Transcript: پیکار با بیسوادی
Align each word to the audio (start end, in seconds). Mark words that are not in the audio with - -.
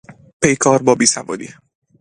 پیکار 0.41 0.83
با 0.83 0.95
بیسوادی 0.95 1.49